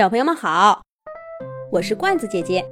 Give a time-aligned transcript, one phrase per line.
[0.00, 0.80] 小朋友们好，
[1.70, 2.64] 我是罐子姐姐。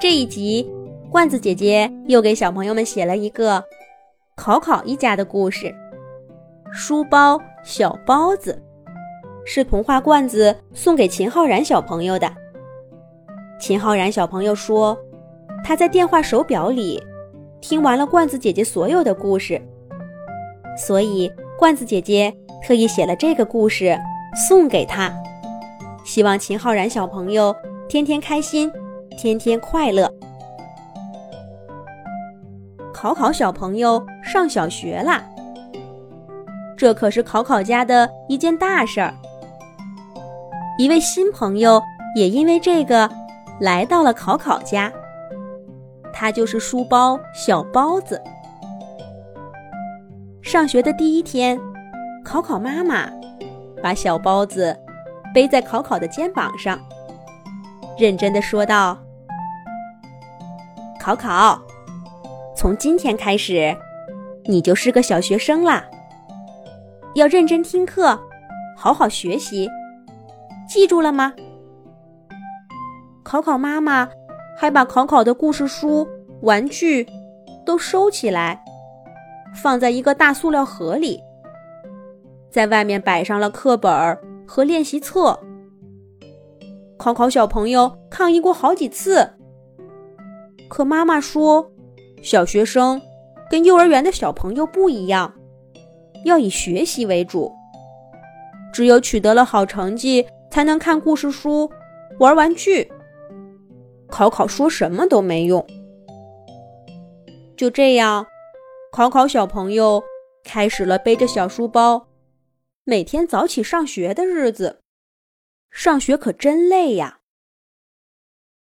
[0.00, 0.70] 这一集，
[1.10, 3.64] 罐子姐姐又给小朋友们写了一个
[4.36, 5.74] 考考一家的故事。
[6.72, 8.62] 书包小包子
[9.44, 12.32] 是童话罐子送给秦浩然小朋友的。
[13.58, 14.96] 秦浩然小朋友说，
[15.64, 17.02] 他在电话手表里
[17.60, 19.60] 听完了罐子姐姐所有的故事，
[20.78, 22.32] 所以罐子姐姐
[22.64, 23.98] 特意写了这个故事
[24.48, 25.12] 送给他。
[26.04, 27.54] 希望秦浩然小朋友
[27.88, 28.70] 天天开心，
[29.16, 30.12] 天天快乐。
[32.92, 35.24] 考考小朋友上小学啦，
[36.76, 39.14] 这可是考考家的一件大事儿。
[40.78, 41.82] 一位新朋友
[42.16, 43.10] 也因为这个
[43.60, 44.92] 来到了考考家，
[46.12, 48.20] 他就是书包小包子。
[50.42, 51.58] 上学的第一天，
[52.24, 53.10] 考考妈妈
[53.82, 54.76] 把小包子。
[55.32, 56.78] 背在考考的肩膀上，
[57.98, 58.98] 认真的说道
[61.00, 61.60] ：“考考，
[62.56, 63.76] 从今天开始，
[64.44, 65.84] 你就是个小学生啦。
[67.14, 68.18] 要认真听课，
[68.76, 69.68] 好好学习，
[70.68, 71.32] 记住了吗？”
[73.24, 74.08] 考考妈妈
[74.58, 76.06] 还把考考的故事书、
[76.42, 77.06] 玩具
[77.64, 78.62] 都收起来，
[79.54, 81.22] 放在一个大塑料盒里，
[82.50, 84.20] 在外面摆上了课本儿。
[84.46, 85.38] 和练习册，
[86.98, 89.34] 考考小朋友抗议过好几次。
[90.68, 91.70] 可妈妈说，
[92.22, 93.00] 小学生
[93.50, 95.34] 跟幼儿园的小朋友不一样，
[96.24, 97.52] 要以学习为主。
[98.72, 101.70] 只有取得了好成绩，才能看故事书、
[102.18, 102.90] 玩玩具。
[104.08, 105.66] 考考说什么都没用。
[107.56, 108.26] 就这样，
[108.90, 110.02] 考考小朋友
[110.42, 112.06] 开始了背着小书包。
[112.84, 114.82] 每天早起上学的日子，
[115.70, 117.20] 上学可真累呀。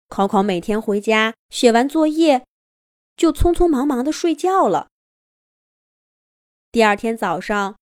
[0.09, 2.47] 考考每天回家写完作业，
[3.15, 4.89] 就匆匆忙忙的睡觉了。
[6.73, 7.79] 第二天早上，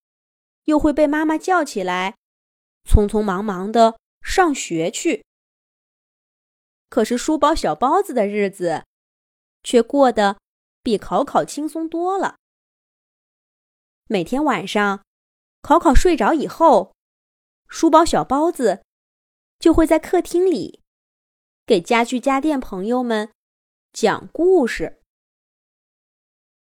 [0.64, 2.16] 又会被妈妈叫起来，
[2.82, 5.24] 匆匆忙忙的上学去。
[6.88, 8.84] 可是书包小包子的日子，
[9.62, 10.40] 却过得
[10.82, 12.38] 比考考轻松多了。
[14.08, 15.04] 每天晚上。
[15.64, 16.94] 考考睡着以后，
[17.68, 18.84] 书包小包子
[19.58, 20.82] 就会在客厅里
[21.64, 23.32] 给家具家电朋友们
[23.90, 25.00] 讲故事。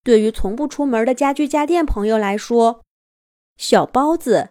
[0.04, 2.84] 对于从不出门的家具家电朋友来说，
[3.56, 4.50] 小包子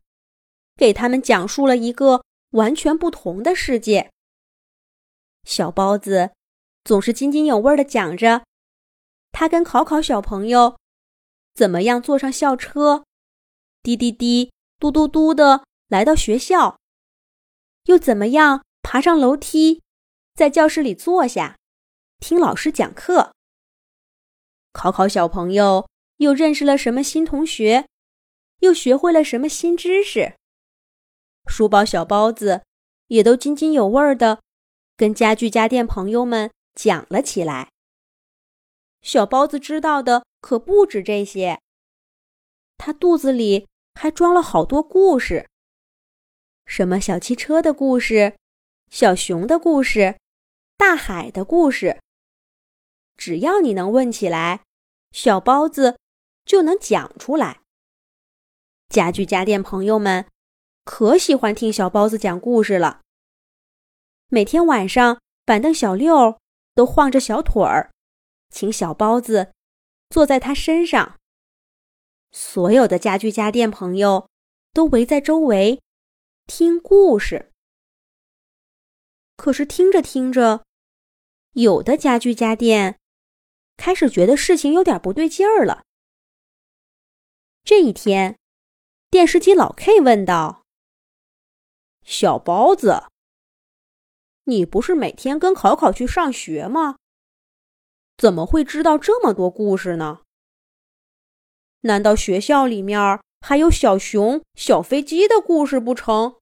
[0.77, 4.11] 给他们讲述了一个完全不同的世界。
[5.45, 6.31] 小包子
[6.85, 8.47] 总是津津有味的讲着，
[9.31, 10.79] 他跟考考小朋友
[11.55, 13.05] 怎么样坐上校车。
[13.83, 16.79] 滴滴滴，嘟嘟嘟的来到学校，
[17.85, 19.83] 又怎么样爬上楼梯，
[20.35, 21.57] 在教室里坐下，
[22.19, 23.33] 听老师讲课。
[24.73, 27.87] 考考小朋友又认识了什么新同学，
[28.61, 30.35] 又学会了什么新知识。
[31.47, 32.63] 书包小包子
[33.07, 34.41] 也都津津有味的
[34.97, 37.71] 跟家具家电朋友们讲了起来。
[39.01, 41.59] 小包子知道的可不止这些。
[42.79, 45.49] 他肚子里还装了好多故事，
[46.65, 48.39] 什么小汽车的故事、
[48.91, 50.19] 小熊的故事、
[50.77, 52.01] 大海的故事。
[53.17, 54.63] 只要你能问起来，
[55.11, 55.99] 小包子
[56.45, 57.61] 就能讲出来。
[58.89, 60.27] 家具家电朋友们
[60.85, 63.01] 可喜欢听小包子讲故事了。
[64.29, 66.39] 每天晚上，板凳小六
[66.75, 67.91] 都晃着小腿儿，
[68.51, 69.53] 请小包子
[70.09, 71.17] 坐在他身上。
[72.31, 74.29] 所有的家具家电朋友
[74.73, 75.81] 都围在周围
[76.47, 77.53] 听故事。
[79.37, 80.65] 可是听着听着，
[81.53, 82.99] 有的家具家电
[83.77, 85.85] 开始觉得事情有点不对劲儿了。
[87.65, 88.39] 这一天，
[89.11, 90.65] 电视机老 K 问道
[92.05, 93.05] ：“小包子，
[94.45, 96.97] 你不是每天跟考考去上学吗？
[98.17, 100.23] 怎么会知道这么多故事呢？”
[101.89, 106.39] 难道学校里面还有小熊、小飞机的故事不成？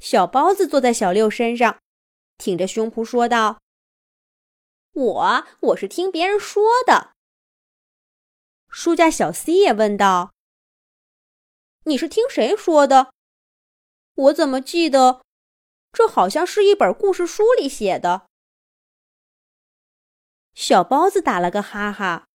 [0.00, 1.78] 小包子坐在小六身上，
[2.36, 3.62] 挺着胸脯说道
[4.92, 7.12] ：“我我是听别人说的。”
[8.68, 10.32] 书架小 C 也问道
[11.86, 13.12] ：“你是听谁说的？
[14.14, 15.22] 我怎么记得
[15.92, 18.26] 这好像是一本故事书里写的？”
[20.54, 22.26] 小包子打了个哈哈。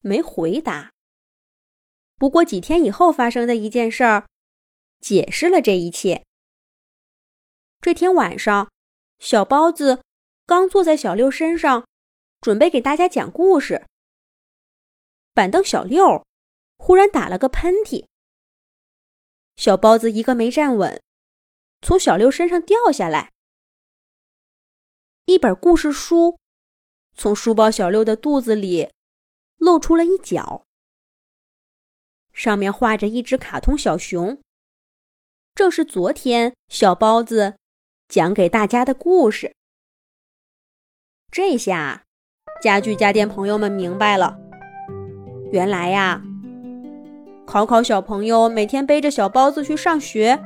[0.00, 0.92] 没回答。
[2.16, 4.26] 不过几天以后发生的一件事儿，
[5.00, 6.24] 解释了这一切。
[7.80, 8.70] 这天晚上，
[9.18, 10.02] 小包子
[10.44, 11.86] 刚坐在小六身上，
[12.40, 13.86] 准备给大家讲故事。
[15.32, 16.26] 板凳小六
[16.76, 18.06] 忽然打了个喷嚏，
[19.56, 21.00] 小包子一个没站稳，
[21.80, 23.30] 从小六身上掉下来。
[25.26, 26.40] 一本故事书
[27.14, 28.90] 从书包小六的肚子里
[29.58, 30.64] 露出了一角，
[32.32, 34.38] 上面画着一只卡通小熊，
[35.54, 37.56] 正是昨天小包子
[38.08, 39.54] 讲给大家的故事。
[41.30, 42.04] 这下，
[42.62, 44.38] 家具家电朋友们明白了。
[45.50, 46.22] 原来呀，
[47.44, 50.40] 考考小朋友每天背着小包子去上学，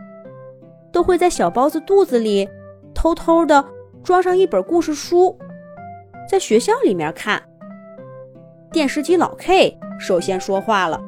[0.91, 2.49] 都会在小包子肚子里
[2.95, 3.63] 偷偷的
[4.03, 5.39] 装上一本故事书，
[6.29, 7.52] 在学校里面看。
[8.73, 10.99] 电视机老 K 首先说话了：“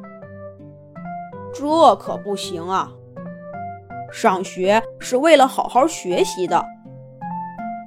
[1.51, 2.91] 这可不行啊！
[4.11, 6.63] 上学是为了好好学习的，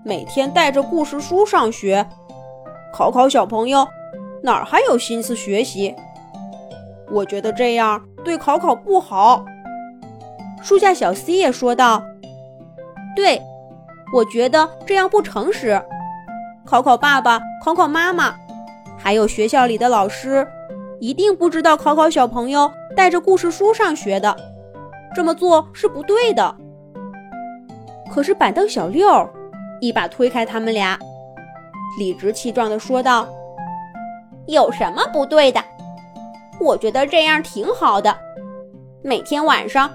[0.05, 2.05] 每天带着故事书上学，
[2.93, 3.87] 考考小朋友。”
[4.43, 5.95] 哪儿还有心思学习？
[7.11, 9.45] 我觉得这样对考考不好。
[10.63, 12.03] 树下小 C 也说道
[13.15, 13.41] ：“对，
[14.13, 15.81] 我觉得这样不诚实。
[16.65, 18.35] 考考爸爸、考考妈妈，
[18.99, 20.47] 还有学校里的老师，
[21.00, 24.37] 一定不知道考考小朋友带着故事书上学的，
[25.15, 26.55] 这么做是不对的。”
[28.12, 29.06] 可是板凳小六
[29.81, 30.99] 一把推开他们俩，
[31.99, 33.27] 理直气壮地说道。
[34.47, 35.62] 有什么不对的？
[36.59, 38.17] 我觉得这样挺好的。
[39.03, 39.91] 每天晚上，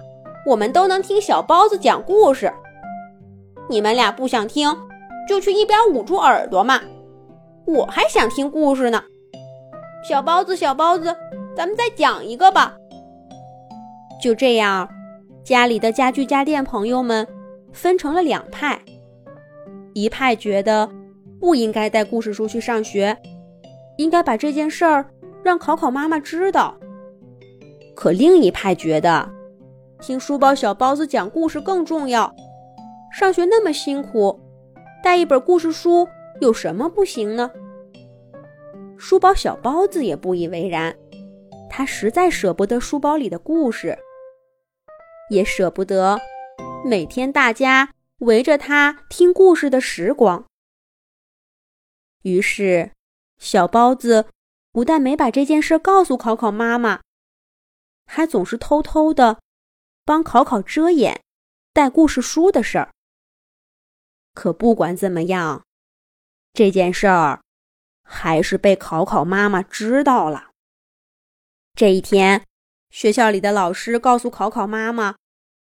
[0.45, 2.53] 我们都能听小包子讲故事。
[3.67, 4.73] 你们俩不想听，
[5.27, 6.79] 就去一边捂住耳朵嘛。
[7.65, 9.03] 我还想听故事呢。
[10.07, 11.15] 小包子，小包子，
[11.55, 12.75] 咱们再讲一个吧。
[14.21, 14.89] 就这样，
[15.43, 17.27] 家里的家具家电朋友们
[17.71, 18.79] 分成了两派。
[19.93, 20.89] 一派觉得
[21.39, 23.17] 不应该带故事书去上学。
[23.97, 25.05] 应该把这件事儿
[25.43, 26.75] 让考考妈妈知道。
[27.95, 29.29] 可另一派觉得，
[30.01, 32.33] 听书包小包子讲故事更重要。
[33.11, 34.39] 上学那么辛苦，
[35.03, 36.07] 带一本故事书
[36.41, 37.51] 有什么不行呢？
[38.97, 40.97] 书包小包子也不以为然，
[41.69, 43.97] 他实在舍不得书包里的故事，
[45.29, 46.19] 也舍不得
[46.85, 50.45] 每天大家围着他听故事的时光。
[52.23, 52.91] 于是。
[53.39, 54.27] 小包子
[54.71, 57.01] 不但没把这件事告诉考考妈妈，
[58.05, 59.41] 还总是偷偷的
[60.05, 61.19] 帮考考遮掩
[61.73, 62.93] 带故事书的事儿。
[64.33, 65.65] 可不管怎么样，
[66.53, 67.41] 这件事儿
[68.03, 70.51] 还是被考考妈妈知道了。
[71.73, 72.45] 这一天，
[72.89, 75.15] 学校里的老师告诉考考妈妈，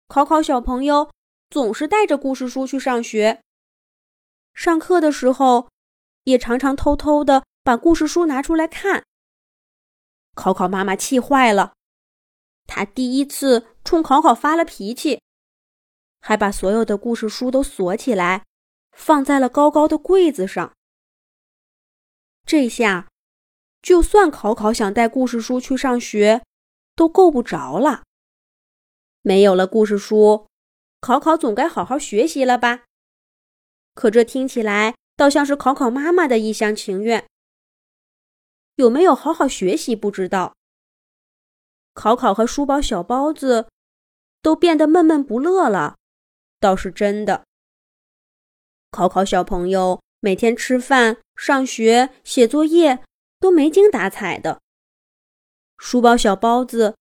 [0.08, 1.10] 考考小朋友
[1.50, 3.42] 总是带着故事书去上学，
[4.54, 5.70] 上课的时候。
[6.26, 9.04] 也常常偷偷的把故事书拿出来看。
[10.34, 11.74] 考考妈妈气坏了，
[12.66, 15.22] 她第一次冲考考发了脾气，
[16.20, 18.44] 还把所有的故事书都锁起来，
[18.96, 20.74] 放在了高高的柜子上。
[22.46, 23.08] 这下，
[23.82, 26.44] 就算考考想带故事书去上学，
[26.96, 28.04] 都够不着了。
[29.22, 30.48] 没有了故事书，
[31.00, 32.86] 考考总该好好学习了吧？
[33.94, 34.96] 可这听起来……
[35.18, 37.26] 倒像是考考妈妈的一厢情愿，
[38.76, 40.58] 有没有好好学习不知道。
[41.94, 43.70] 考考和书包小包子
[44.42, 45.96] 都变得闷闷不乐了，
[46.60, 47.46] 倒是真的。
[48.96, 53.04] 考考小朋友每天吃饭、上学、写作业
[53.42, 54.62] 都没精打采的，
[55.78, 56.96] 书包小包子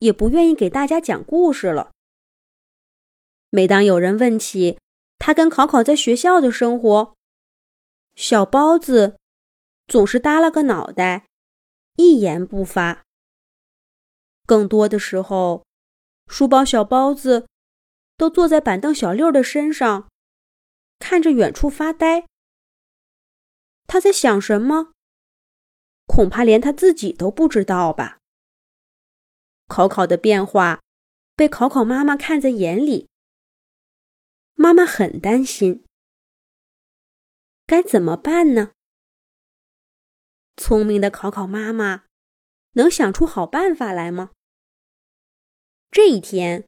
[0.00, 1.92] 也不愿意给大家讲故事了。
[3.48, 4.78] 每当有人问起
[5.18, 7.14] 他跟考考在学校的生活，
[8.14, 9.16] 小包子
[9.86, 11.28] 总是耷拉个脑袋，
[11.96, 13.04] 一言不发。
[14.44, 15.64] 更多的时候，
[16.26, 17.46] 书包小包子
[18.18, 20.08] 都坐在板凳小六的身上，
[20.98, 22.26] 看着远处发呆。
[23.86, 24.92] 他在想什么？
[26.06, 28.18] 恐怕连他自己都不知道吧。
[29.66, 30.80] 考考的变化
[31.36, 33.08] 被考考妈妈看在眼里，
[34.54, 35.84] 妈妈很担心。
[37.66, 38.72] 该怎么办呢？
[40.56, 42.04] 聪明的考考妈妈
[42.72, 44.30] 能想出好办法来吗？
[45.90, 46.66] 这一天，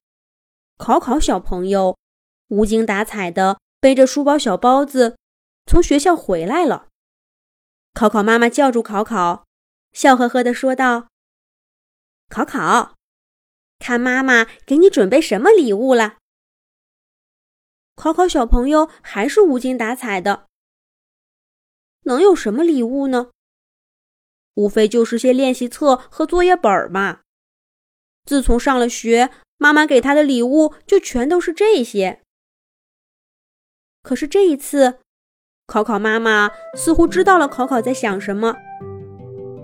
[0.76, 1.98] 考考小朋友
[2.48, 5.16] 无精打采的背着书包小包子
[5.66, 6.88] 从学校回来了。
[7.94, 9.46] 考考妈妈叫住考考，
[9.92, 11.08] 笑呵呵的说道
[12.28, 12.94] ：“考考，
[13.78, 16.18] 看妈妈给你准备什么礼物了。”
[17.96, 20.46] 考考小朋友还是无精打采的。
[22.04, 23.30] 能有什么礼物呢？
[24.54, 27.20] 无非就是些练习册和作业本嘛。
[28.24, 32.22] 自从上了学，妈妈给他的礼物就全都是这些。
[34.02, 34.98] 可是这一次，
[35.66, 38.56] 考考妈妈似乎知道了考考在想什么，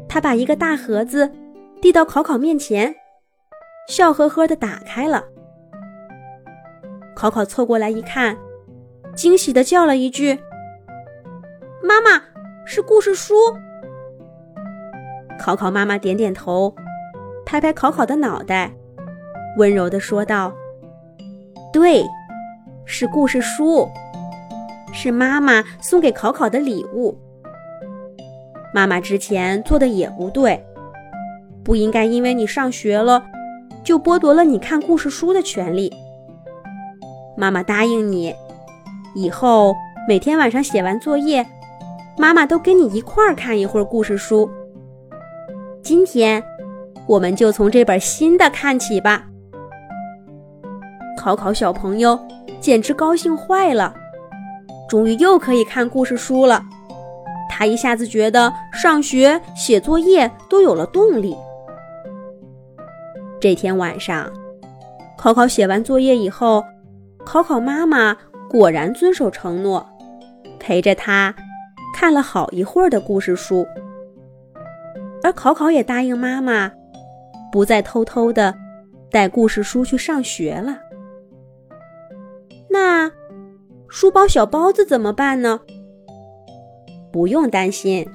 [0.08, 1.32] 她把一个大盒子
[1.80, 2.94] 递到考考面前，
[3.88, 5.24] 笑呵呵的打开了。
[7.14, 8.36] 考考凑过来一看，
[9.14, 10.38] 惊喜的叫了一句
[11.82, 12.22] ：“妈妈，
[12.66, 13.34] 是故事书！”
[15.40, 16.74] 考考妈妈点点头，
[17.46, 18.70] 拍拍考考的脑袋，
[19.56, 20.54] 温柔的说道
[21.72, 22.04] ：“对，
[22.84, 23.88] 是故事书。”
[24.96, 27.14] 是妈妈送给考考的礼物。
[28.72, 30.64] 妈妈之前做的也不对，
[31.62, 33.22] 不应该因为你上学了，
[33.84, 35.92] 就剥夺了你看故事书的权利。
[37.36, 38.34] 妈妈答应你，
[39.14, 39.74] 以后
[40.08, 41.46] 每天晚上写完作业，
[42.16, 44.48] 妈妈都跟你一块儿看一会儿故事书。
[45.82, 46.42] 今天，
[47.06, 49.26] 我们就从这本新的看起吧。
[51.18, 52.18] 考考小朋友
[52.60, 53.94] 简直高兴坏了。
[54.88, 56.62] 终于又可以看故事书了，
[57.50, 61.36] 他一下子觉得上学、写作业都有了动力。
[63.40, 64.32] 这天晚上，
[65.18, 66.64] 考考写完作业以后，
[67.24, 68.16] 考考妈妈
[68.48, 69.84] 果然遵守承诺，
[70.60, 71.34] 陪着他
[71.94, 73.66] 看了好一会儿的故事书。
[75.22, 76.70] 而考考也答应妈妈，
[77.50, 78.54] 不再偷偷的
[79.10, 80.78] 带故事书去上学了。
[82.70, 83.10] 那。
[83.96, 85.58] 书包小包子怎么办呢？
[87.10, 88.06] 不用担心。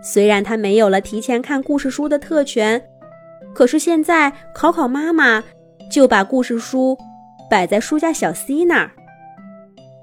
[0.00, 2.80] 虽然他没有了提前看故事书的特权，
[3.52, 5.42] 可是现在考考妈妈
[5.90, 6.96] 就把故事书
[7.50, 8.92] 摆在书架小 C 那儿。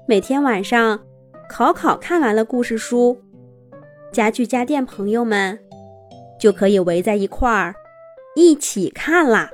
[0.06, 1.00] 每天晚上，
[1.48, 3.22] 考考看完了故事书，
[4.12, 5.58] 家具家电朋友们
[6.38, 7.74] 就可以围在一块儿
[8.36, 9.48] 一起看啦。